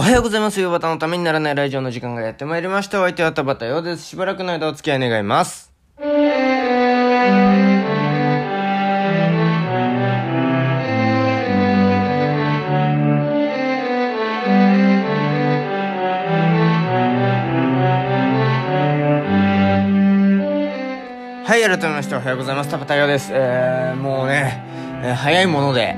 [0.00, 0.58] おはようございます。
[0.58, 3.02] 夕方のためにならないラジオの時間がやってまいりました。
[3.02, 4.06] お相手は田畑ようです。
[4.06, 5.70] しばらくの間お付き合い願います。
[6.00, 6.06] は
[21.58, 22.70] い、改めましておはようございます。
[22.70, 23.32] 田畑ようです。
[23.34, 24.64] えー、もうね、
[25.04, 25.94] えー早いもので、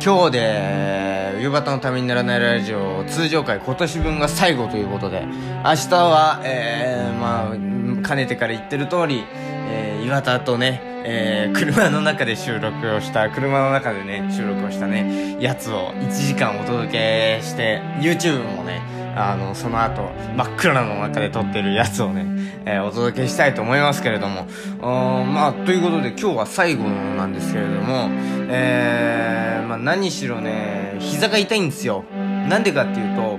[0.00, 5.26] 今日で、夕方のためにならないラジオ通常回今年分が最後ということで、
[5.64, 9.24] 明日は、えー、まあ、かねてから言ってる通り、
[9.68, 18.80] えー、岩田とね、えー、車の中で収録をした、車の中でね、収録をしたね、やつを1時間お届けして、YouTube もね、
[19.16, 22.26] あの、その後、真っ暗の中で撮ってるやつをね、
[22.66, 24.46] えーお届けしたいと思いますけれども、
[24.80, 28.10] まあ、ということで今日は最後なんですけれども、
[28.48, 32.04] えー、まあ何しろね、膝が痛いんですよ。
[32.48, 33.38] なんでかっていうと、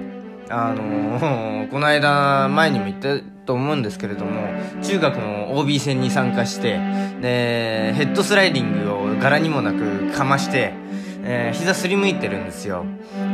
[0.49, 4.31] あのー この間前にも言ったと思うんですけれども、
[4.81, 6.79] 中学の OB 戦に参加して、
[7.21, 10.73] で、ヘッドスライディングを柄にもなくかまして、
[11.23, 12.85] えー膝すりむいてるんですよ。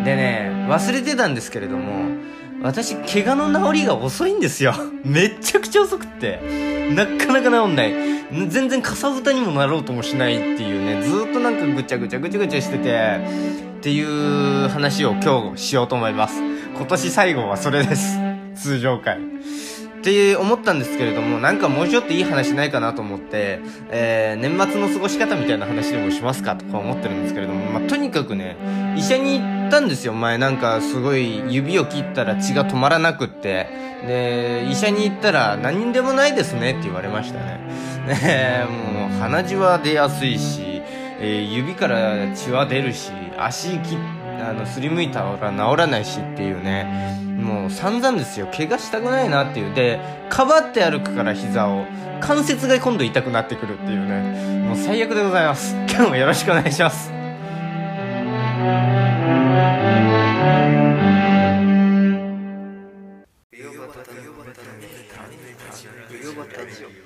[0.04, 1.94] でね、忘れてたんですけれども、
[2.64, 4.74] 私、怪我の治りが遅いんですよ。
[5.04, 6.40] めっちゃくちゃ遅くって。
[6.96, 7.94] なかなか治んない。
[8.48, 13.20] 全然かさぶたにもなろうともしないっていうね、ずっとなんかぐちゃぐちゃぐちゃぐちゃしてて、
[13.84, 16.42] っていう話を今日しようと思います。
[16.42, 18.18] 今年最後はそれです。
[18.56, 19.18] 通常回。
[19.18, 19.20] っ
[20.02, 23.60] て思ったんですけれども、なんかもうちょっといい話ないかなと思って、
[23.92, 28.56] えー、年末の過ごし方みたいな話でもしますかとか思ってるんですけれども、まあ、とにかくね、
[28.96, 33.68] 医者に行ったんですよ、前なんかすごい指を切ったら血が止まらなくって。
[34.08, 37.60] で、医者に行ったら何でもないですねって言われましたね。
[38.08, 40.63] ねもう鼻血は出やすいし、
[41.24, 43.98] えー指から血は出るし、足切っ
[44.44, 46.86] あの、すりむいたら治らないしっていうね。
[47.40, 48.48] もう散々ですよ。
[48.48, 49.74] 怪我したくないなっていう。
[49.74, 50.00] で、
[50.30, 51.86] かばって歩くから膝を。
[52.20, 54.68] 関節が今度痛くなってくるっていうね。
[54.68, 55.76] もう最悪でございます。
[55.90, 57.12] 今日もよろしくお願いします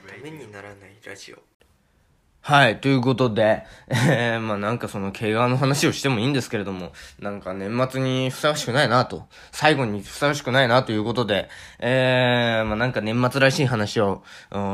[0.08, 1.57] ためにならないラジオ。
[2.48, 11.50] はい、ということで、えー、まあなんかその怪我の話をしてもいいんですけれども、なんか年末にふさわしくないなと、最後にふさわしくないなということで、
[11.80, 14.24] えー、まあなんか年末らしい話を、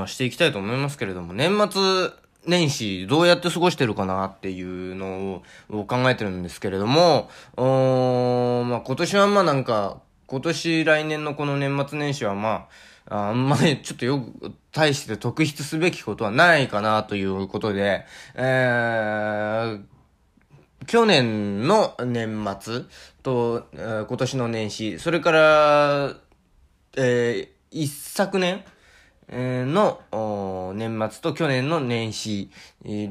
[0.06, 2.12] していきたいと思いますけれども、年末
[2.46, 5.42] 年始どうやって過ごしてるかなっていうの
[5.72, 9.98] を考えてるんですけれども、うーんまあ今年はまあなんか、
[10.28, 19.82] 今年来年のこの年末年始はまあ、あんまりちょっとよく、対して特筆すべきことはないかなということで、えー、
[20.88, 22.82] 去年の年末
[23.22, 26.14] と、えー今年の年始、それから、
[26.98, 28.64] えー一昨年
[29.34, 32.50] の年末と去年の年始、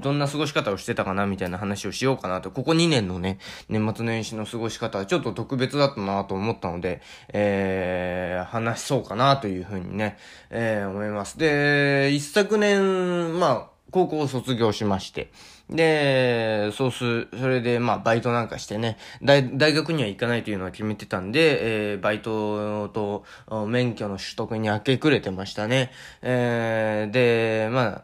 [0.00, 2.50] どんな過ごし方をしてたかなみたいな話をしようかなと。
[2.50, 3.38] ここ2年のね、
[3.68, 7.00] 年末年始の過ごし方はちょっと特別だったなと思ったので、
[7.32, 10.18] えー話そうかなというふうにね、
[10.50, 11.38] えー思います。
[11.38, 15.30] で、一昨年、まあ、高校を卒業しまして、
[15.70, 23.24] で、そうす、それで、まあ、バイトなんかしてね、大、大学には行かないというのは決めてたんで、えーバイトと、
[23.66, 25.90] 免許の取得に明け暮れてましたね。
[26.22, 28.02] えーで、まあ、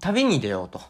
[0.00, 0.80] 旅に出ようと。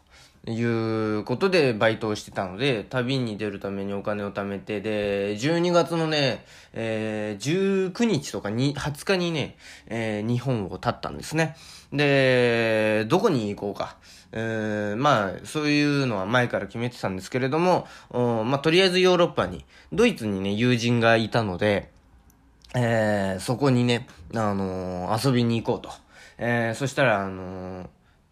[0.49, 9.56] いうことでバイトをしてたので、旅に出るためにお金を貯めて、で、12月のね、えー19日とかに、20日にね、
[9.87, 11.56] えー日本を立ったんですね。
[11.93, 13.97] で、どこに行こうか。
[14.33, 21.91] えーまあ、そういうのは前から決めてたんですけれども、おまあ、とりあえずヨーロッパに、ドイツにね、友人がいたので、
[22.75, 25.91] えーそこにね、あのー遊びに行こうと。
[26.39, 27.89] えーそしたら、あのー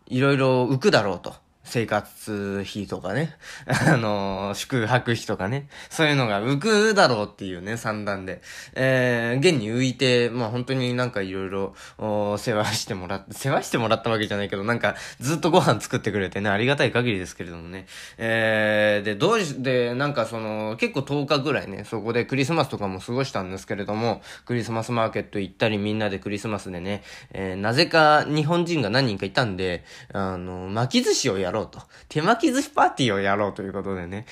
[0.07, 1.35] いろいろ浮くだろうと。
[1.69, 3.37] 生活費とかね。
[3.67, 5.69] あのー宿泊費とかね。
[5.91, 8.41] そういうのが浮くだろうっていうね、算段で。
[8.75, 17.87] えー現に浮いて、まあ本当になんかいろいろ、お世話してもらっ、世話してもらったわけじゃないけど、なんかずっとご飯作ってくれてね、ありがたい限りですけれどもね。
[18.17, 27.03] えーで、どうし、で、なんかその、結構10日ぐらいね、そこでクリスマスとかも過ごしたんですけれども、クリスマスマーケット行ったりみんなでクリスマスでね、
[27.33, 31.81] えーなぜか日本人が何人かいたんで、あの、巻き寿司をやろうと。
[32.09, 34.27] 手巻き寿司パーティーをやろうということでね、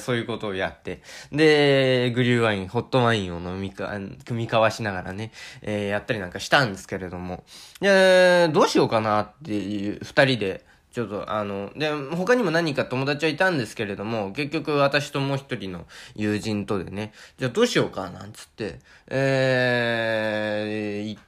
[0.00, 1.02] そういうことをやって、
[1.32, 3.88] で、グリューワイン、ホットワインを飲みか、
[4.24, 5.32] 組み交わしながらね、
[5.62, 7.44] えーやったりなんかしたんですけれども、
[7.80, 21.18] で、どうしようかなっていう、二人で、ちょっと、あの、で、他にも何か友達はいたんですけれども、結局私ともう一人の友人とでね、じゃあどうしようか、なんつって、えー、言っ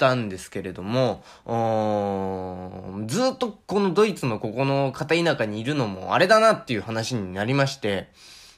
[0.00, 1.22] たんですけれども、
[3.06, 8.08] ずっとこのドイツのここの片田舎にいるのもあれだなっていう話になりまして、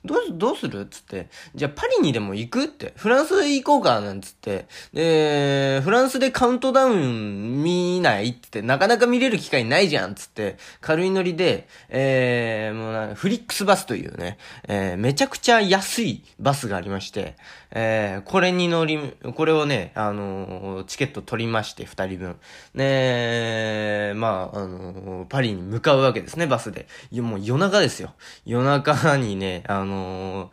[0.05, 0.87] どう、どうする？
[0.87, 1.29] つって。
[1.55, 2.65] じゃあパリにでも行く？
[2.65, 2.93] って。
[2.97, 4.67] フランス行こうかなんつって。
[4.93, 8.31] で、フランスでカウントダウン見ない？
[8.31, 17.37] って、なかなか見れる機会ないじゃんつって、軽いノリで、えー、もうなフリックスバスというね、えー、めちゃくちゃ安いバスがありまして、
[17.71, 18.99] えー、これに乗り、
[19.37, 22.37] これをね、あのー、チケット取りまして、二人分。
[22.75, 26.89] ねまあ、あのー、パリに向かうわけですね、バスで。
[27.13, 28.15] もう夜中ですよ。
[28.45, 30.51] 夜中にね、あのの、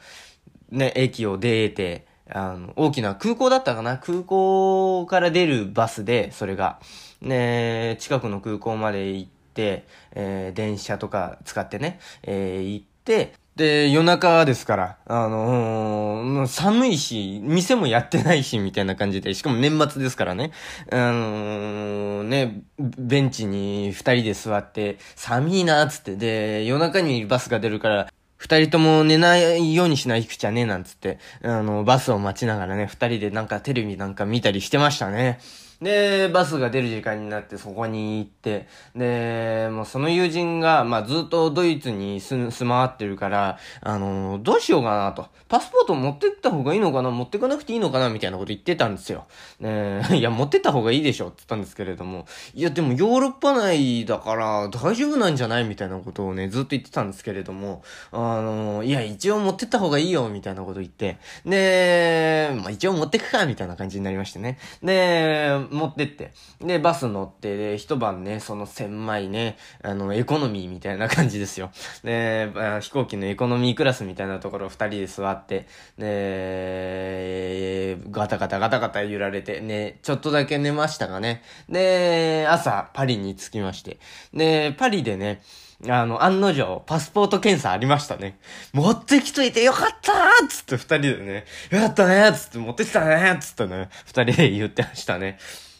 [0.69, 3.97] ね、駅を出て、あの、大きな空港だったかな？
[3.97, 6.79] 空港から出るバスで、それが。
[7.21, 20.51] ね、近くの空港まで行って、えー、電車とか使ってね、えー、行って、で、夜中ですから、あのー、寒いし、店もやってないし、みたいな感じで、しかも年末ですからね、
[20.93, 28.07] あのー、ね、ベンチに二人で座って、寒いな、つって、で、夜中にバスが出るから、
[28.39, 35.39] 二人とも寝ないようにしないくちゃね、なんつって、あの、バスを待ちながらね、二人でなんかテレビなんか見たりしてましたね。
[35.81, 45.27] で、バスが出る時間になってそこに行って、で、もうその友人が、まあずっとドイツに住、住まわってるから、あの、どうしようかなと。
[45.47, 47.09] パスポート持ってった方がいいのかな？
[47.09, 48.09] 持ってかなくていいのかな？
[48.09, 49.25] みたいなこと言ってたんですよ。
[49.59, 55.63] ねいや、持ってった方がいいでしょって言ったんですけれども、いや、でもヨーロッパ内だから大丈夫なんじゃない？
[55.63, 64.59] みたいなことをね、ずっと言ってたんですけれども、あの、いや、一応持ってった方がいいよ、みたいなこと言って、で、まあ一応持ってくか、みたいな感じになりましてね。
[64.83, 66.31] で、持ってって、
[66.61, 71.71] で、バス乗って、で、一晩ね、その狭いね、あの、エコノミーみたいな感じですよ。
[72.03, 72.49] で、
[72.81, 75.67] 飛行機のエコノミークラスみたいなところ二人で座って、
[75.97, 81.43] で、ガタガタガタガタ揺られて、ね、ちょっとだけ寝ましたがね。
[81.69, 83.99] で、朝、パリに着きまして。
[84.33, 85.41] で、パリでね、
[85.87, 88.37] あの、案の定、パスポート検査ありましたね。
[88.73, 95.37] 持ってきといてよかったーつって二人でね、よかったねーつって持ってきたねーつってね、二人で言ってましたね。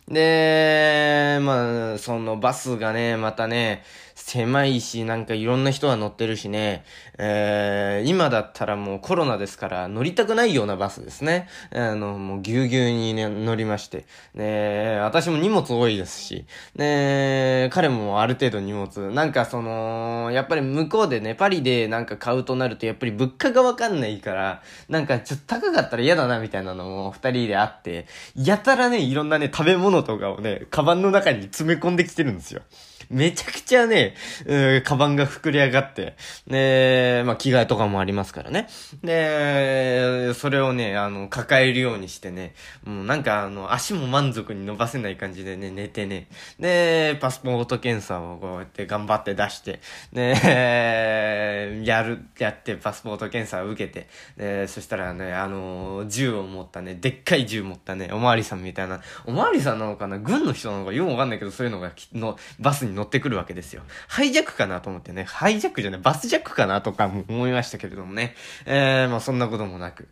[0.08, 3.84] で、まあ、そのバスがね、またね、
[4.30, 6.84] 狭いし、なんかいろんな人が乗ってるしね、
[7.18, 11.48] えー、今だったらもうコロナですから乗りたくないようなバスですね。
[11.74, 14.06] あの、もうぎゅうぎゅうにね、乗りまして。
[14.36, 16.46] ね私も荷物多いですし、
[16.76, 19.10] ね彼もある程度荷物。
[19.10, 28.06] なんかその、やっぱり向こうでね、パリでなんか買うとなるとやっぱり物価がわかんないから、なんかちょっと高かったら嫌だなみたいなのも二人であって、
[28.36, 32.62] やたらね、いろんなね、食べ物とかをね、カバンの中に詰め込んできてるんですよ。
[33.10, 34.16] めちゃくちゃね、
[34.46, 36.16] うん、カバンが膨れ上がって、
[36.48, 38.68] で、まあ、着替えとかもありますからね。
[39.04, 42.54] で、それをね、あの、抱えるようにしてね、
[42.84, 46.28] もうなんかあの、足も満足に伸ばせない感じでね、寝てね。
[46.60, 49.80] で、パスポート検査をこうやって頑張って出して、
[50.14, 54.08] で、 やる、やってパスポート検査を受けて、
[54.38, 60.18] で、そしたらね、あの、銃を持ったね、でっかい銃持ったね、おまわりさんみたいな、おまわりさんなのかな？
[60.20, 63.84] 軍の人なのかよくわかんないけど、そういうのが、の、バスに乗ってくるわけですよ。
[64.08, 68.36] ハイジャックかなと思ってね、ハイジャックじゃない、バスジャックかなとかも思いましたけれどもね。
[68.66, 70.08] えー、まあそんなこともなく。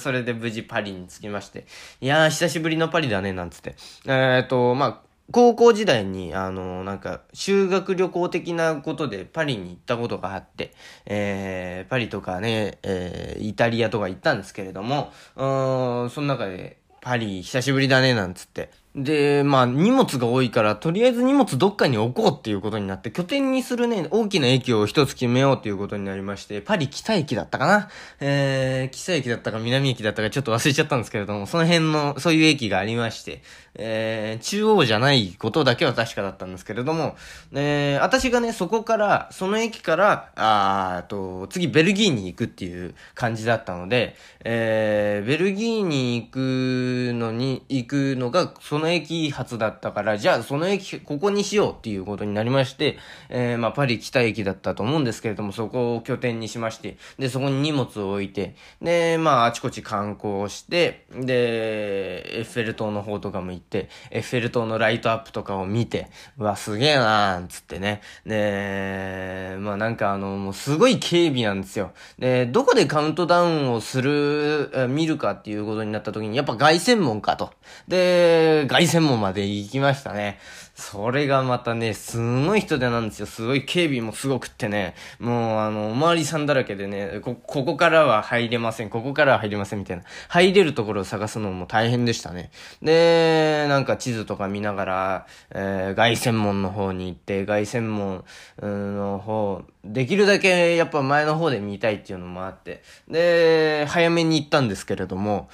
[0.00, 1.66] それで無事パリに着きまして。
[2.00, 3.74] いやー、久しぶりのパリだね、なんつって。
[4.06, 10.72] えーと、まあ、高校時代に、あの、なんか、修学旅行的なことでパリに行ったことがあって、
[11.06, 18.70] えー、パリとかね、えー、イタリアとか行ったんですけれども、うん、その中で、パリ久しぶりだね、なんつって。
[18.96, 27.88] で、まあ、荷物が多いから、とりあえず荷物どっかに置こうっていうことになって、拠点にするね、大きな駅を一つ決めようっていうことになりまして、パリ北駅だったかな。
[28.18, 33.42] えー、北駅だったか南駅だったかちょっと忘れちゃったんですけれども、その辺の、そういう駅がありまして、
[33.76, 37.14] えー、中央じゃないことだけは確かだったんですけれども、
[37.52, 66.08] えー、私がね、そこから、その駅から、あーと、次ベルギーに行くっていう感じだったので、えー、ベルギーに行くのに、行くのが、そのの駅発だったから、じゃあその駅、ここにしようっていうことになりまして、えー、まあ、パリ北駅だったと思うんですけれども、そこを拠点にしまして、で、そこに荷物を置いて、で、まあ、あちこち観光して、で、エッフェル塔の方とかも行って、エッフェル塔のライトアップとかを見て、
[66.38, 68.00] うわ、すげえなーんつってね。
[68.26, 71.92] で、まあなんかあの、もうすごい警備なんですよ。
[72.18, 77.52] で、どこでカウントダウンをする、見るかっていうことになった時に、やっぱ凱旋門かと。
[77.88, 80.38] で、凱旋門まで行きましたね。
[80.76, 83.26] それがまたね、すごい人手なんですよ。
[83.26, 90.04] すごい警備もすごくってね、もうあの、おまわりさんだらけでね、こ、ここからは入れません、ここからは入れませんみたいな。
[90.28, 92.52] 入れるところを探すのも大変でしたね。
[92.80, 98.24] で、なんか地図とか見ながら、えー、凱旋門の方に行って、凱旋門
[98.62, 105.48] の方、できるだけやっぱ前の方で見たいっていうのもあって、で、早めに行ったんですけれども、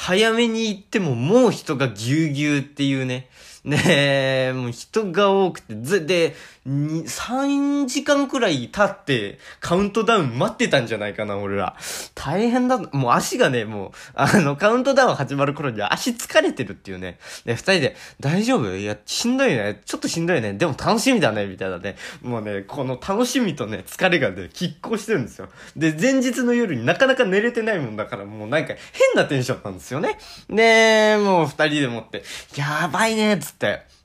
[0.00, 3.28] 早めに行ってももう人がぎゅうぎゅうっていうね、
[3.64, 6.34] ねもう人が多くて、ず、で、
[6.66, 11.76] 3時間くらい経って、カウントダウン待ってたんじゃないかな、俺ら。
[12.14, 17.18] 大変だ、もう足がね、もう、あの、カウントダウン始まる頃には足疲れてるっていうね。
[17.44, 18.76] で、二人で、大丈夫？
[18.76, 19.80] いや、しんどいね。
[19.84, 20.52] ちょっとしんどいね。
[20.52, 21.96] でも楽しみだね、みたいなね。
[22.22, 25.48] もうね、この楽しみとね、疲れがね、拮抗してるんですよ。
[25.76, 30.18] で、前日の夜になかなか寝れてないもんだから、もうなんか変なテンションなんですよね。
[30.50, 32.22] で、もう二人でもって、
[32.56, 33.98] やばいね、つって。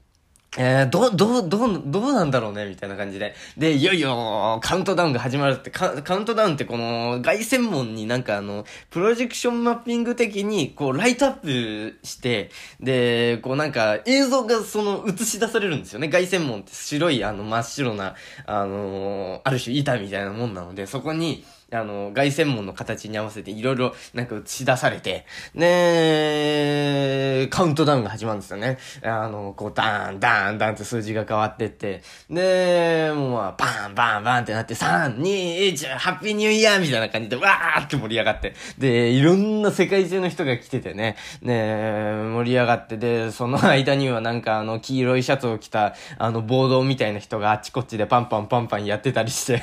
[0.56, 3.34] えー、ど、ど、ど、どうなんだろうねみたいな感じで。
[3.58, 16.08] で、いよいよ、カウントダウンが始まるって、カウントダウンってこの、外専門になんかあの、プロジェクションマッピング的に、こう、ライトアップして、で、こうなんか、映像がその、映し出されるんですよね。
[16.08, 18.14] 外専門って白い、あの、真っ白な、
[18.46, 21.44] あのー、ある種板みたいなもんなので、そこに、
[21.74, 25.26] あの、凱旋門の形に合わせていろいろなんか映し出されて、
[25.56, 28.78] で、カウントダウンが始まるんですよね。
[29.02, 49.62] あの、こう、ダーン、ダーン、ダーンって数字が変わってって、で、もうまあ、バン、バン、バンってなって、3、2、1、ハッピーニューイヤーみたいな感じで、わーって盛り上がって、で、いろんな世界中の人が来ててね、ね、盛り上がって、で、その間にはなんかあの、黄色いシャツを着た、あの、暴動みたいな人があっちこっちでパンパンパンパンやってたりして。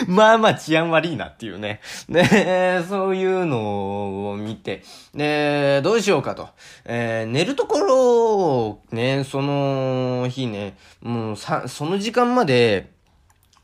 [0.08, 1.80] まあまあ治安悪いなっていうね。
[2.08, 4.82] で、そういうのを見て、
[5.14, 6.48] で、どうしようかと。
[6.84, 12.95] えー、寝るところをね、その日ね、もうさ、その時間まで、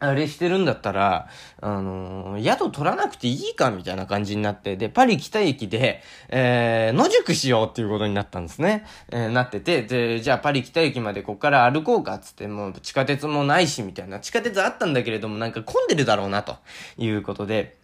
[0.02, 1.28] あれしてるんだったら、
[1.61, 8.85] あのー、宿取らなくていいかみたいな感じになって、で、パリ北駅で、えー、野宿しようっていうことになったんですね。
[9.11, 14.18] えー、なってて、で、じゃあパリ北駅までこっから歩こうかっつって、もう地下鉄もないし、みたいな。
[14.18, 16.56] 地下鉄あったんだけれども、なんか混んでるだろうな、と
[16.99, 17.76] いうことで、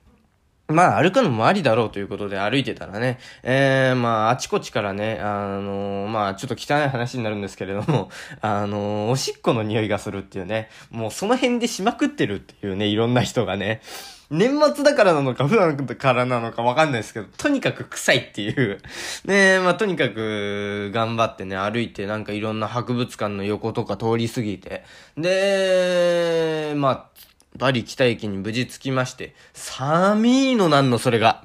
[0.68, 8.10] まあ、歩くのもありだろうということで歩いてたらね、えー、まあ、あちこちからね、あのー、まあ、ちょっと汚い話になるんですけれども、
[8.42, 13.80] あのー、おしっこの匂いがするっていうね、もうその辺でしまくってるっていうね、いろんな人がね、
[14.30, 18.78] 年末だからなのか、普段からなのかわかんないですけど、とにかく臭いっていう。
[19.24, 24.84] ねえまあ、とにかく、頑張ってね、歩いて、なんかいろんな博物館の横とか通り過ぎて、
[25.16, 27.18] で、まあ、
[27.56, 31.44] バリ北駅に無事着きまして、寒いのなんの、それが。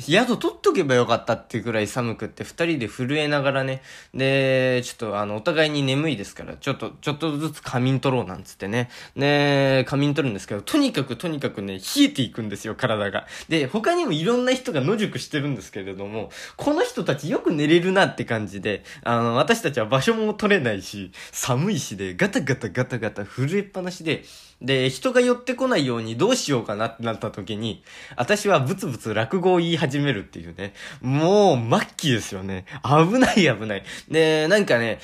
[0.00, 3.82] 宿取っとけばよかったっていうくらい寒くって、二人で震えながらね、
[4.14, 13.26] で、ちょっとあの、お互いに眠いですから、ちょっと、ちょっとずつ仮眠取ろうなんつってね、で、仮眠取るんですけど、とにかくとにかくね、冷えていくんですよ、体が。
[13.48, 24.24] で、他にもいろんな人が野宿してるんですけれども、この人たちよく寝れるなって感じで、あの、私たちは場所も取れないし、寒いしで、ガタガタガタガタ震えっぱなしで、
[24.60, 27.82] で、人が寄ってこないようにどうしようかなってなった時に、
[28.16, 30.74] 私はブツブツ落語を言い始めるっていうね。
[31.00, 32.64] もう、末期ですよね。
[32.82, 33.84] 危ない危ない。
[34.10, 34.98] で、なんかね、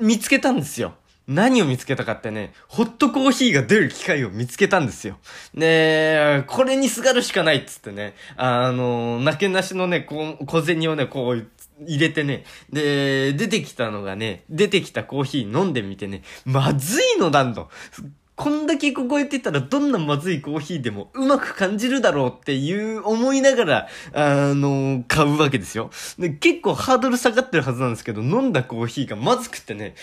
[0.00, 0.94] 見つけたんですよ。
[1.28, 5.18] 何を見つけたかってね、ホットコーヒーが出る機会を見つけたんですよ。
[5.54, 11.46] で、これにすがるしかないっつってね、あの、なけなしのね、こ小銭をね、こう、
[11.84, 17.70] 入れてね、で、出てきたのがね、出てきたコーヒー飲んでみてね、まずいのなんと。
[18.36, 25.90] こんだけここ行ってたらどんなまずいコーヒーでもうまく感じるだろうっていう思いながら、あの、買うわけですよ。
[26.18, 29.94] で、結構ハードル下がってるはずなんですけど、飲んだコーヒーがまずくてね、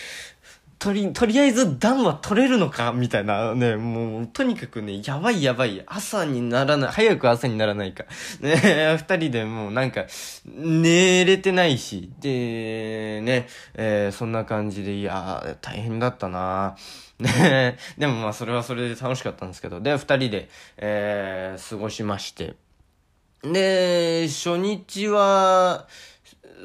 [0.78, 5.82] とり、とりあえず暖は取れるのかみたいなね、もう、とにかくね、やばいやばい。
[5.86, 8.04] 朝にならない、早く朝にならないか。
[8.40, 10.06] ね、二人でもうなんか、
[10.46, 16.76] 寝れてないし、で、ね、えー、そんな感じで、いや大変だったな
[17.18, 22.56] ね、でもまあそれはそれで楽しかったんですけど、で、二人で、えー、過ごしまして。
[23.42, 25.86] で、初日は、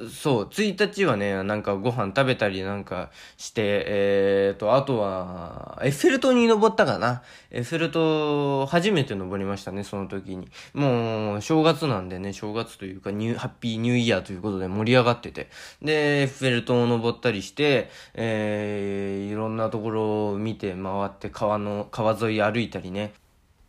[0.08, 7.24] そう、1日はね、なんかご飯食べたりなんかして、えーと、あとは、エッフェル塔に登ったかな。
[7.52, 10.48] エッフェル塔、初めて登りましたね、その時に。
[10.74, 15.50] もう、正月なんでね、正月というか、ニュー、ハッピーニューイヤーということで盛り上がってて。
[15.82, 23.14] で、エッフェル塔を登ったりして、えー、いろんなところを見て回って、川の、川沿い歩いたりね。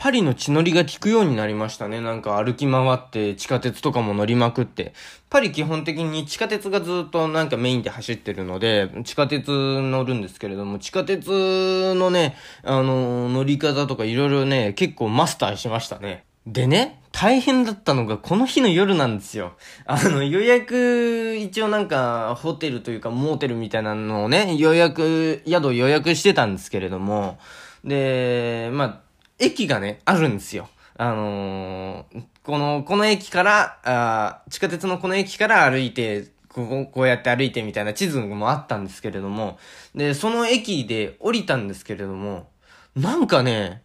[0.02, 2.00] パリの血のりが効くようになりましたね。
[2.00, 4.94] なんか歩き回って地下鉄とかも乗りまくって。
[5.28, 16.24] パリ基本的に地下鉄がずっとなんかメインで走ってるので、地下鉄乗るんですけれども、地下鉄のね、あの、乗り方とかいろいろね、結構マスターしましたね。
[16.46, 19.52] でね、大変だったのがこの日の夜なんですよ。
[19.84, 27.38] あの、予約、一応なんか、ホテルというか、モーテルみたいなのをね、予約、宿予約してたんですけれども、
[27.84, 29.09] で、まあ、
[29.40, 30.68] 駅がね、あるんですよ。
[30.96, 39.58] あのー、この、この駅から、あ地下鉄のこの駅から歩いて、ここ、こうやって歩いてみたいな地図もあったんですけれども、
[39.94, 42.50] で、その駅で降りたんですけれども、
[42.94, 43.82] なんかね、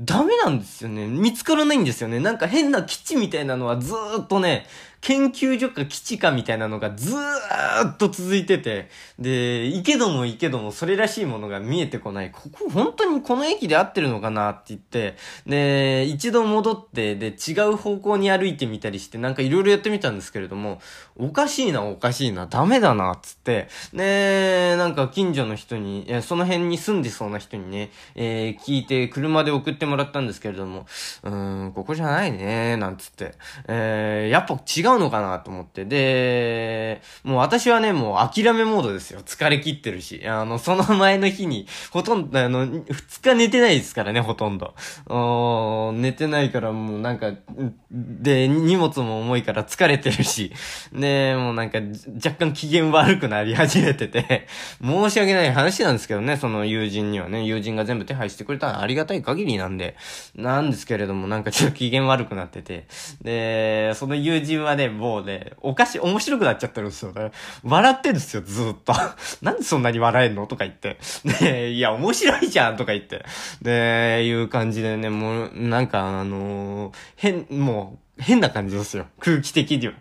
[0.00, 1.06] ダメなんですよね。
[1.06, 2.20] 見つからないんですよね。
[2.20, 4.66] なんか変な基地みたいなのはずーっとね、
[5.02, 12.30] 研究所か基地かみたいなのがずーっと続いてて、で、行けども行けどもそれらしいものが見えてこない。
[12.30, 20.80] ここ本当にこの駅で合ってるのかなって言って、で、一度戻って、で、違う方向に歩いてみたりして、なんかいろいろやってみたんですけれども、
[21.16, 30.86] おかしいな、おかしいな、ダメだな、つって、で、なんか近所の人に、その辺に住んでそうな人にね、えー、聞いて車で送ってもらったんですけれども、
[31.24, 33.34] うーん、ここじゃないね、なんつって、
[33.66, 35.84] えー、やっぱ違ううのかなと思って。
[35.84, 39.20] で、もう私はね、もう諦めモードですよ。
[39.24, 40.22] 疲れ切ってるし。
[40.26, 42.84] あの、その前の日に、ほとんど、あの、二
[43.22, 44.74] 日寝てないですからね、ほとんど。
[45.94, 47.32] 寝てないからもうなんか、
[47.90, 50.52] で、荷物も重いから疲れてるし。
[50.92, 51.78] で、もうなんか、
[52.24, 54.46] 若干機嫌悪くなり始めてて、
[54.82, 59.96] 申し訳ない話なんですけどね、その友人にはね、友人が全部手配してくれたらありがたい限りなんで、
[60.34, 62.86] なんですけれども、なんかちょっと機嫌悪くなってて。
[63.22, 67.30] で、その友人はね、ね、もうね、おかしい、面白くなっちゃってるんですよね。
[67.62, 68.92] 笑ってんですよ、ずっと。
[69.42, 70.46] なんでそんなに笑えんの？
[70.46, 70.98] とか言って。
[71.24, 73.24] ねいや、面白いじゃんとか言って。
[73.62, 79.06] で、いう感じでね、もう、なんか、あのー、変、もう、変な感じですよ。
[79.20, 79.94] 空気的には。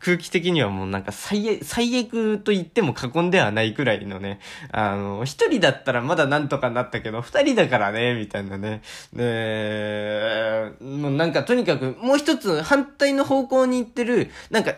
[0.00, 4.38] 空気的にはもうなんか最悪、最悪と言っても過言ではないくらいのね、
[4.70, 8.82] あの、一人だったらまだなんとかなったけど、二人だからね、みたいなね。
[9.12, 14.76] で、もうなんかとにかくもう一つ反対の方向に行ってる、なんか、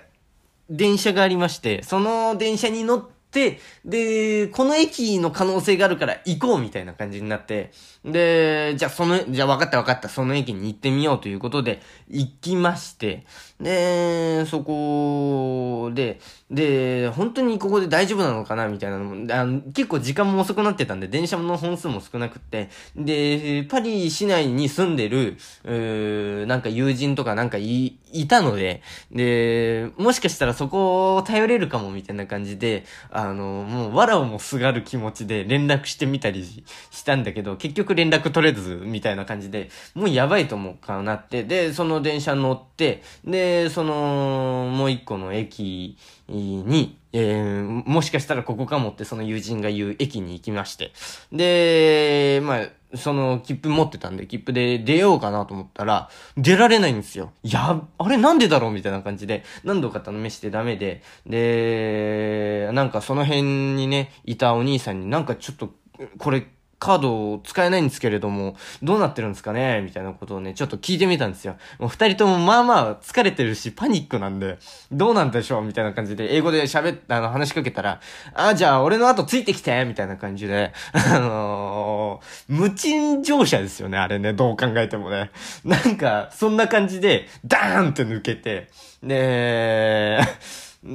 [0.71, 7.73] 電車がありまして、その電車に乗って、、で、この駅の可能性があるから行こうみたいな感じになって、
[8.05, 13.27] で、じゃあその、じゃあ分かった分かった、その駅に行ってみようということで、行きまして、
[13.61, 16.19] で、そこで、
[16.51, 28.83] で、本当にここで大丈夫なのかなみたいなのも、あの結構時間も遅くなってたんで、電車の本数も少なくって、で、パリ市内に住んでる、うなんか友人とかなんかい、いたので、
[29.13, 36.45] で、もしかしたらそこを頼れるかもみたいな感じで、あの、もう、わらをもすがる気持ちで連絡してみたり
[36.91, 45.97] したんだけど、結局連絡取れず、みたいな感じで、もうやばいと思うかなって、で、その電車乗って、で、その、もう一個の駅
[46.29, 50.93] に、えー、もしかしたらここかもってその友人が言う駅に行きまして。
[51.33, 57.33] で、まあ、その切符持ってたんで、切符で出ようかなと思ったら、出られないんですよ。
[57.43, 63.43] や、あれなんでだろうみたいな感じで、何度か頼めしてダメで、で、なんかその辺
[63.75, 65.71] にね、いたお兄さんになんかちょっと、
[66.19, 66.47] これ
[66.81, 69.83] カードを使えないんですけれども、どうなってるんですかね？
[69.83, 71.57] みたいなことをね、ちょっと聞いてみたんですよ。
[71.79, 74.59] もう二人ともまあまあ疲れてるし、パニックなんで、
[74.91, 75.63] どうなんでしょう？
[75.63, 78.01] みたいな感じで、英語で喋っ、あの、話しかけたら、
[78.35, 85.31] あ、じゃあ俺の後ついてきてみたいな感じで、あのー、無賃乗車ですよね、あれね、どう考えてもね。
[85.65, 88.71] なんか、そんな感じで、ダーンって抜けて、
[89.03, 90.19] で、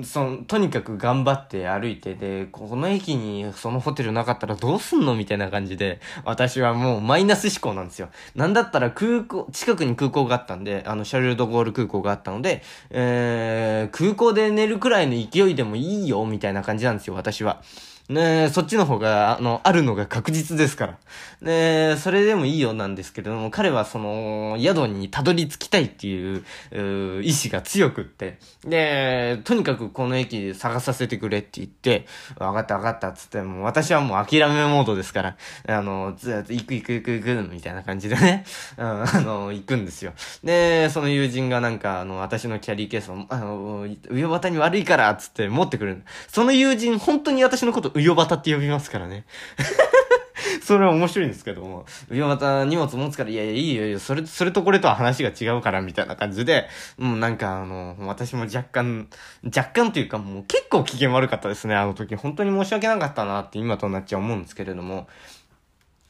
[0.04, 8.10] その、とにかく頑張って歩いて、で、この駅にそのホテルなかったらどうすんのみたいな感じで、私はもうマイナス思考なんですよ。
[8.34, 17.62] なんだったら空港、近くに空港があったんで、あの、シャルルドゴール空港があったので、えー、空港で寝るくらいの勢いでもいいよ、みたいな感じなんですよ、私は。
[18.10, 20.98] ねそっちの方が、あの、あるのが確実ですから。
[21.42, 28.38] ねそれでもいいよなんですけれども、彼はその、宿にたどり着きたいっていう、う意志が強くって。
[28.64, 32.06] で、とにかくこの駅探させてくれって言って、
[32.38, 35.38] わかったわかったっつって、もう私はもう諦めモードですから、
[35.68, 38.46] あの、ずっと行く行く行く行く、みたいな感じでね、
[38.78, 40.14] うん、あの、行くんですよ。
[40.44, 46.04] で、その友人がなんか、あの、私のキャリーケースを、あの、上端に悪いからっつって持ってくる。
[46.28, 49.26] その友人、本当に私のことうよばたって呼びますからね。
[50.62, 59.08] それは面白いんですけども、うよばた荷物持つから、いやいや、いいよいいよ、それ、それとこれとは話が違うから、みたいな感じで、もうなんかあの、私も若干、
[59.46, 62.16] 若干というかもう結構機嫌悪かったですね、あの時。
[62.16, 65.08] 本当に申し訳なかったなって今となっちゃ思うんですけれども、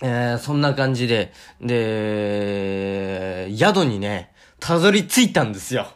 [0.02, 5.88] えー、そんな感じで、で、宿にね、たどり着いたんですよ。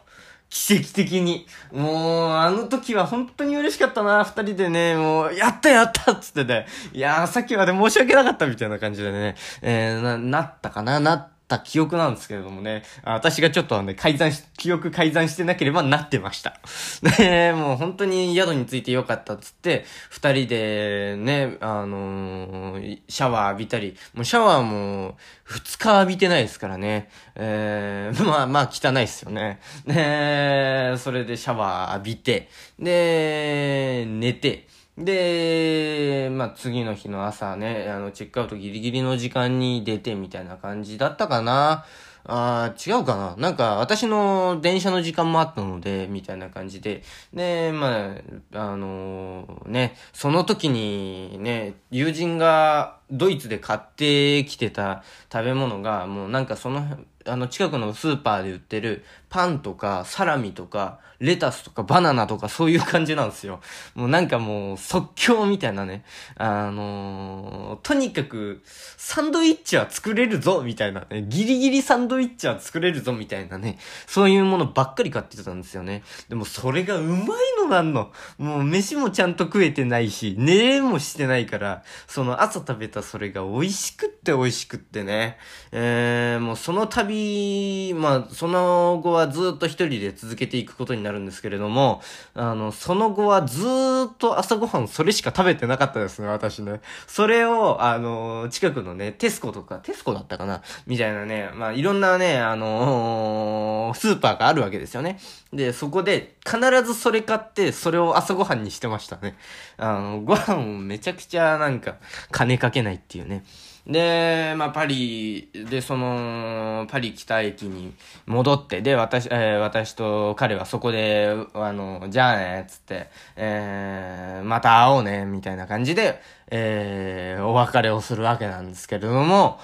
[0.50, 1.46] 奇跡的に。
[1.72, 6.66] もう、あの時は本当に嬉しかったな、二人でね、もう、やったやったっつってね。
[6.92, 16.60] いやー、さっきまで申し訳なかったみたいな感じでね、えー、な、なったかな、なったた記憶なんですけれどもね、私がちょっとね、改ざんし、記憶改ざんしてなければなってました。
[17.18, 27.10] ねもう本当に宿についてよかったっつって、二人でね、あのー、シャワー浴びたり、もうシャワーも二日浴びてないですからね。
[27.34, 29.58] えー、 まあまあ汚いっすよね。
[29.84, 41.84] ねそれでシャワー浴びて、で、寝て、で、まあ、次の日の朝ね、あの、チェックアウトギリギリの時間に出てみたいな感じだったかな。
[42.24, 47.02] あ違うかななんか、私の電車の時間もあったので、みたいな感じで。
[47.32, 48.14] で、ま
[48.52, 63.60] あ、あのー、ね、その時にね、友人がドイツで買ってきてた食べ物が、もうなんかその、あの、近くのスーパーで売ってるパンとかサラミとかレタスとかバナナとかそういう感じなんですよ。
[63.94, 66.02] もうなんかもう即興みたいなね。
[66.36, 71.24] あのー、とにかくサンドイッチは作れるぞみたいなね。
[71.28, 73.78] ギリギリサンドイッチは作れるぞみたいなね。
[74.06, 76.02] そういうものばっかり買ってたんですよね。
[76.30, 77.26] でもそれがうまい
[77.62, 78.10] のなんの。
[78.38, 85.36] もう飯もちゃんと食えてないし、寝れもしてないから、その朝食べたそれが美味しくって美味しくってね。
[85.70, 92.02] えー、もうその旅、まあその後ははずっと一人で続けていくことになるんですけれども、
[92.34, 96.80] あの、その後はずっと朝ごはんそれしか食べてなかったですね、私ね。
[97.06, 100.62] それを、あの、近くのね、テスコとか、テスコだったかな？
[100.86, 105.20] みたいなね、まあいろんなね、あのスーパーがあるわけですよね。
[105.52, 109.36] で、そこで必ずそれ買って、それを朝ごはんにしてましたね。
[109.76, 111.96] あの、ご飯をめちゃくちゃなんか、
[112.30, 113.44] 金かけないっていうね。
[113.90, 117.92] で、まあ、パリで、その、パリ北駅に
[118.26, 126.22] 戻って、で、私、えー、私と彼はそこで、あの、じゃあね、つって、えー、また会おうね、みたいな感じで、
[126.52, 129.58] えー、お別れをするわけなんですけれども、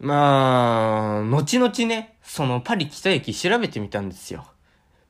[0.00, 4.46] まあ、後々ね、そのパリ北駅調べてみたんですよ。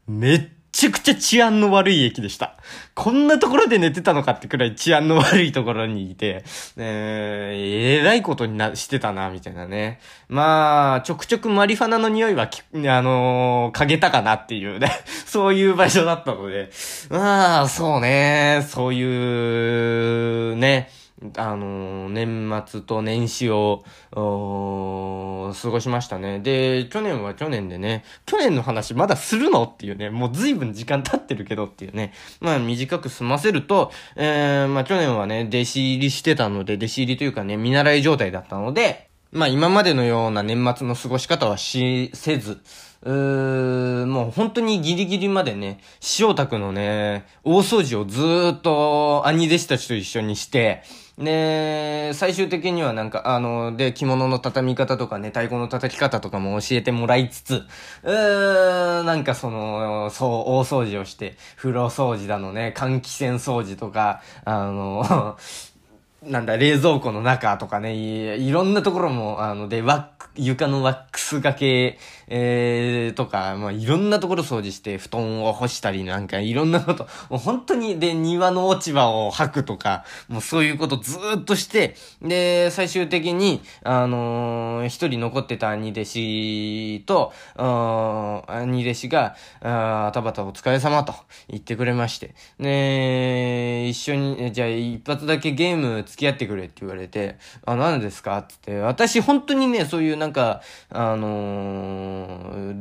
[0.06, 2.56] めっちゃくちゃ治安の悪い駅でした。
[2.94, 6.44] こんなところで寝てたのかってくらい治安の悪いところにいて、
[6.76, 10.00] えー、えらいことにな、してたな、みたいなね。
[10.28, 14.92] まあ、ちょくちょくマリファナの匂いはき、あのー、嗅げたかなっていうね。
[15.26, 16.70] そういう場所だったので。
[17.08, 20.90] まあ、そうね、そういう、ね。
[21.36, 26.40] あの、年末と年始を、過ごしましたね。
[26.40, 42.60] で、去年は去年でね、去年の話まだするのっていうね、もう随分時間経ってるけどっていうね、まあ短く済ませると、えー、まあ去年はね、弟子入りしてたので、弟子入りというかね、見習い状態だったので、まあ今までのような年末の過ごし方はし、せず、
[43.02, 45.80] うーもう本当にギリギリまでね、
[46.18, 50.82] 塩卓のね、大掃除をずーっと兄弟子たちと一緒にして、
[51.20, 57.54] で、最終的にはなんか、あの、で、着物の畳み方とかね、太鼓の叩き方とかも教えてもらいつつ、
[58.02, 65.36] うーんなんかその、そう、大掃除をして、風呂掃除だのね、換気扇掃除とか、あの、
[66.24, 71.98] なんだ、冷蔵庫の中とかね、いいろんなところも、あの、で、ワック、床のワックスがけ、
[72.32, 91.12] えー、とか、まあ、いろんなところ掃除して、布団を干したり、なんか、いろんなこと、もう本当に、で、庭の落ち葉を吐くとか、もうそういうことずっとして、で、最終的に、あのー、一人残ってた兄弟子と、兄弟子が、あたばたお疲れ様と
[91.48, 98.38] 言ってくれまして、で、一緒に、じゃあ一発だけゲーム付き合ってくれって言われて、あ、何ですか？
[98.38, 102.19] って言って、私本当にね、そういうなんか、あのー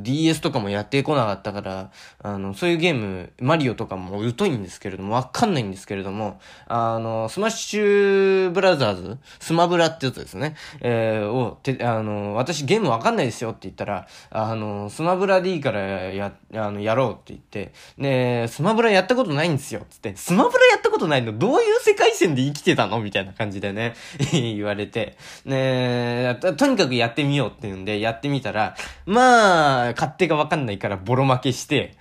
[0.01, 23.95] DS とかもやってこなかったから、あの、そういうゲーム、マリオとかも疎いんですけれども、わかんないんですけれども、あの、スマッシュブラザーズ、スマブラってやつですね、えー、を、て、あの、私ゲームわかんないですよって言ったら、あの、スマブラでいいからや、あの、やろうって言って、で、スマブラやったことないんですよ、つって、スマブラやったことないのどういう世界線で生きてたのみたいな感じでね、
[24.31, 28.75] 言われて、ねとにかくやってみようって言うんで、やってみたら、
[29.05, 31.95] まあ、まあ、勝手がわかんないからボロ負けして、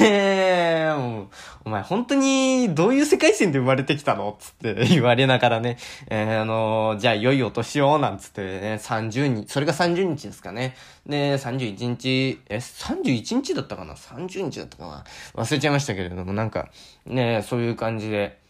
[0.00, 1.28] え、もう、
[1.64, 5.76] お前本当にどういう世界線で生まれてきたのつって言われながらね、
[6.08, 10.74] えー、あのー、じゃあ良いお年をなんつってね、30日、それが30日ですかね。
[11.06, 15.04] で、31日、え、31日だったかな ?30 日だったか
[15.36, 15.40] な？
[15.40, 16.68] 忘れちゃいましたけれども、なんか、
[17.06, 18.41] ね、そういう感じで、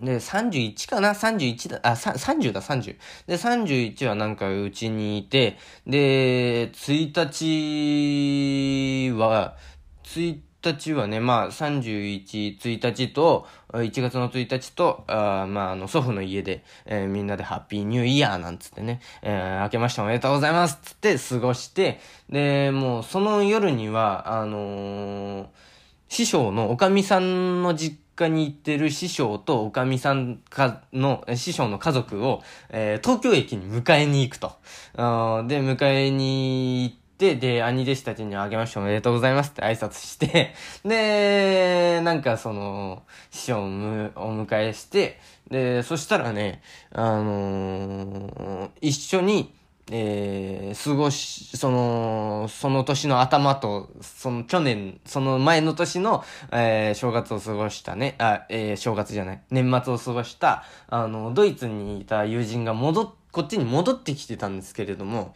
[0.00, 2.96] で、31かな ?31 だ、あ、30だ、30。
[3.26, 7.12] で、31はなんかうちにいて、で、1
[9.10, 9.56] 日は、
[10.04, 25.46] 1日はね、まあ、31、1日と、1月の1日と、あまあ、あの、祖父の家で、えー、みんなでハッピーニューイヤーなんつってね、えー、明けましておめでとうございますつって過ごして、で、もう、その夜には、あのー、
[26.08, 34.56] 師匠のおかみさんの実家に行ってる師匠とおかみさんかの、師匠の家族を、えー、東京駅に迎えに行くと。
[34.94, 43.68] で、迎えに行って、で、兄弟子たちにあげましておめでとうございますって挨拶して、 で、なんかその、師匠をお
[44.44, 45.20] 迎えして、
[45.50, 49.54] で、そしたらね、あのー、一緒に、
[49.90, 65.34] えー、過ごし、その、その年の頭と、その去年、その前の年の、えー、正月を過ごしたね、あ、えー、正月じゃない、年末を過ごした、あの、ドイツにいた友人が戻っ、こっちに戻ってきてたんですけれども、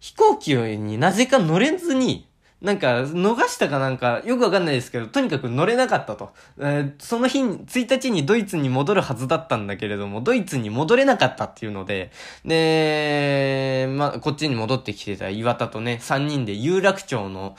[0.00, 2.27] 飛行機になぜか乗れずに、
[2.60, 6.32] なんか、逃したかなんか、よくわかんないですけど、とにかく乗れなかったと。
[6.58, 12.10] えー、その日、1日にドイツに戻るはずだったんだけれども、ドイツに戻れなかったっていうので、
[12.44, 17.56] で、まあ、こっちに戻ってきてた岩田とね、3人で有楽町の、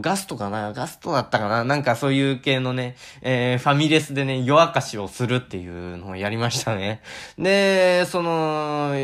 [0.00, 7.02] ガストかなガストだったかななんかそういう系のね、えー、ファミレスでね、夜明かしをするっていうのをやりましたね。
[7.36, 8.94] で、その、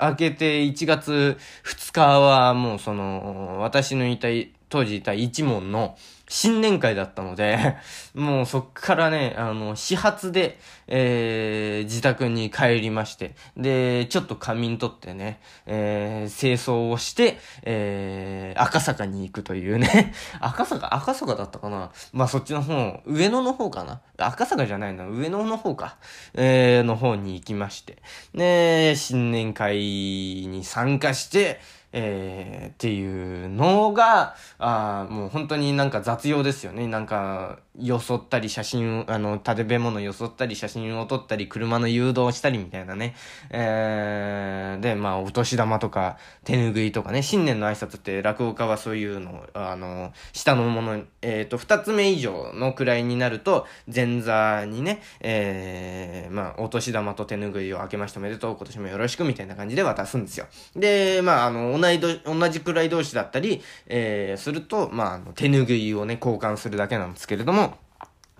[0.00, 4.28] 明けて1月2日はもうその、私のいた、
[4.68, 5.96] 当時いた一門の
[6.28, 7.76] 新年会だったので、
[8.14, 21.90] もうそっからね、あの、始発で、えー、自宅に帰りまして、で、ちょっと仮眠取ってね、えー、清掃をして、えー、赤坂に行くというね、 赤坂、赤坂だったかな？
[22.12, 24.00] まあそっちの方、上野の方かな？
[24.16, 25.96] 赤坂じゃないな、上野の方か、
[26.34, 27.98] えー、の方に行きまして、
[28.34, 31.60] で、新年会に参加して、
[31.96, 36.88] えー、っていうのが、あもう本当になんか雑用ですよね。
[36.88, 43.14] なんか、よそったり写真、あの、食べ物よそったり写真を撮ったり、車の誘導したりみたいなね。
[43.50, 60.46] えー、で、まあ、お年玉とか、手ぬぐいとかね、新年の挨拶って落語家はそういうの、あの、下のもの、えっ、ー、と、二つ目以上の位になると、前座にね、えー、まあ、お年玉と手ぬぐいを明けましておめでとう、今年もよろしくみたいな感じで渡すんですよ。
[60.76, 67.78] で、まあ、あの、いど、同じ位同士だったり、えー、すると、まあ、手ぬぐいをね、交換するだけなんですけれども、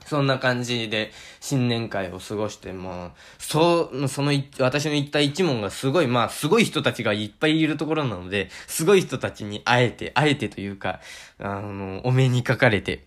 [0.07, 11.01] そんな感じで新年会を過ごして、もう、そう、その、私の言った一問がすごい、まあ、すごい人たちがいっぱいいるところなので、すごい人たちに会えて、会えてというか、
[11.39, 13.07] あの、お目にかかれて、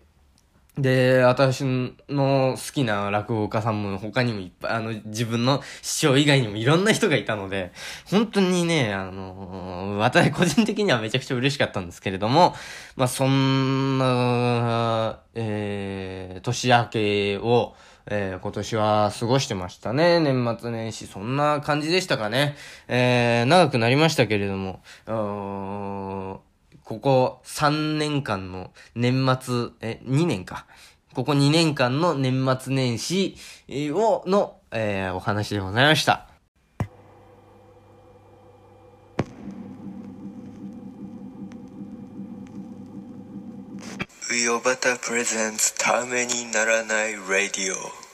[0.78, 1.64] で、私
[2.08, 7.72] の好きな落語家さんも他にもいっぱい、あの、自分の師匠以外にもいろんな人がいたので、
[8.04, 12.54] 本当にね、あの、私個人的にはめちゃくちゃ嬉しかったんですけれども、
[12.96, 17.74] まあ、そんな、えー、年明けを、
[18.10, 20.20] えー、今年は過ごしてましたね。
[20.20, 22.56] 年末年始、そんな感じでしたかね。
[22.86, 24.80] えー、長くなりましたけれども、
[26.88, 30.64] ここ3年間の年末、え、2年か。
[31.12, 33.36] ここ2年間の年末年始
[33.92, 36.30] を、の、えー、お話でございました。
[44.30, 48.07] ウヨバタプレゼンツためにならないラディオ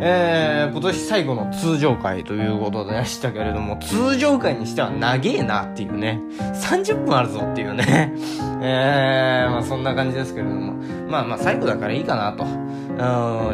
[0.00, 6.20] えー、今年最後の通常回ということでしたけれども、通常回にしては長えなっていうね。
[6.38, 8.12] 30分あるぞっていうね。
[8.62, 10.74] えー、まあそんな感じですけれども。
[11.08, 12.44] まあまあ最後だからいいかなと。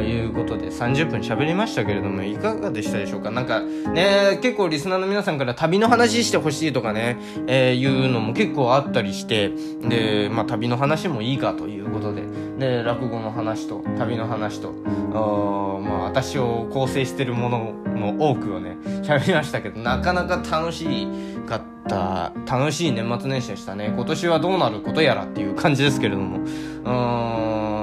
[0.02, 3.30] いうことで30分喋りましたけれども、いかがでしたでしょうか？
[3.30, 9.50] なんかね、結構リスナーの皆さんから旅の話してほしいとかね、えー、いうのも結構あったりして、
[9.82, 12.22] で、まあ旅の話もいいかということで
[12.58, 14.72] で落語の話と旅の話と
[15.12, 21.06] あまあ私を構成してるものの多くをね喋りましたけどなかなか楽し
[21.46, 23.92] かった楽しい年末年始でしたね。
[23.94, 26.90] 今年はどうなることやらっていう感じですけれどもうー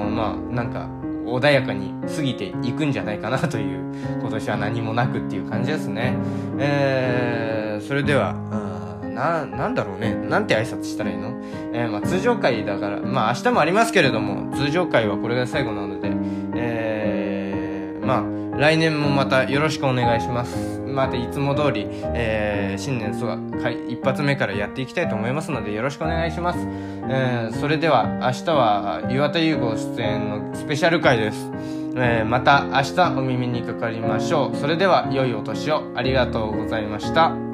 [0.09, 0.89] んまあなんか
[1.25, 3.79] 穏やかに過ぎていくんじゃないかなという
[4.21, 6.15] 今年は何もなくっていう感じですね
[6.57, 8.35] えー、それでは
[9.03, 10.15] な、なんだろうね。
[10.15, 11.39] なんて挨拶したらいいの？
[11.71, 16.11] えー、まあ通常会だから、まあ明日もありますけれども、通常会はこれが最後なので、
[16.55, 18.23] えー、ま
[18.55, 20.82] あ来年もまたよろしくお願いします。
[20.93, 23.27] またいつも通り、えー、新年そ
[23.89, 26.59] 一発目からやっていきたいと思いますのでよろしくお願いします。
[27.09, 31.51] えー、それでは明日は岩田優吾出演のスペシャル回です。
[31.95, 34.55] えー、また明日お耳にかかりましょう。
[34.55, 37.52] それでは良いお年をありがとうございました。